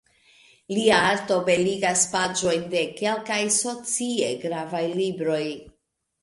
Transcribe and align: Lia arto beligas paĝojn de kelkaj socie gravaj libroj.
Lia 0.75 0.95
arto 1.09 1.35
beligas 1.49 2.05
paĝojn 2.13 2.65
de 2.71 2.81
kelkaj 3.03 3.39
socie 3.59 4.33
gravaj 4.47 4.83
libroj. 4.97 5.45